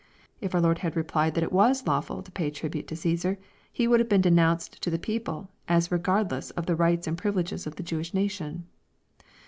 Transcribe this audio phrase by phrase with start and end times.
[0.39, 3.37] If our Lord had replied that it was lawful to pay tribute to CsBsar,
[3.71, 7.67] He would have been denounced to the people as regardless of the rights and privileges
[7.67, 8.65] of the Jewish nation.